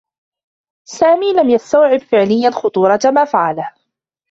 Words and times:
سامي 0.87 1.33
لم 1.33 1.49
يستوعب 1.49 1.97
فعليا 1.99 2.51
خطورة 2.51 2.99
ما 3.13 3.25
فعله. 3.25 3.73